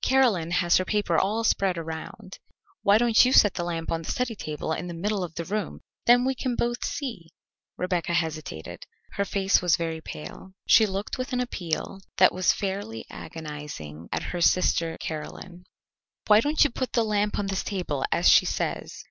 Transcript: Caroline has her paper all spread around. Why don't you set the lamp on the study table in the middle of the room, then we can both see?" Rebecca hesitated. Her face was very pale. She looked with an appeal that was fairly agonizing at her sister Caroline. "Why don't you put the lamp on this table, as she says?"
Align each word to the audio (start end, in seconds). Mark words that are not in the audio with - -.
Caroline 0.00 0.52
has 0.52 0.78
her 0.78 0.86
paper 0.86 1.18
all 1.18 1.44
spread 1.44 1.76
around. 1.76 2.38
Why 2.82 2.96
don't 2.96 3.26
you 3.26 3.30
set 3.30 3.52
the 3.52 3.62
lamp 3.62 3.92
on 3.92 4.00
the 4.00 4.10
study 4.10 4.34
table 4.34 4.72
in 4.72 4.86
the 4.86 4.94
middle 4.94 5.22
of 5.22 5.34
the 5.34 5.44
room, 5.44 5.80
then 6.06 6.24
we 6.24 6.34
can 6.34 6.54
both 6.56 6.82
see?" 6.82 7.28
Rebecca 7.76 8.14
hesitated. 8.14 8.86
Her 9.16 9.26
face 9.26 9.60
was 9.60 9.76
very 9.76 10.00
pale. 10.00 10.52
She 10.66 10.86
looked 10.86 11.18
with 11.18 11.34
an 11.34 11.40
appeal 11.40 12.00
that 12.16 12.32
was 12.32 12.54
fairly 12.54 13.04
agonizing 13.10 14.08
at 14.12 14.22
her 14.32 14.40
sister 14.40 14.96
Caroline. 14.98 15.64
"Why 16.26 16.40
don't 16.40 16.64
you 16.64 16.70
put 16.70 16.92
the 16.94 17.04
lamp 17.04 17.38
on 17.38 17.48
this 17.48 17.62
table, 17.62 18.02
as 18.10 18.30
she 18.30 18.46
says?" 18.46 18.98